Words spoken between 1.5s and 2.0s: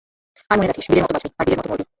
মতো মরবি।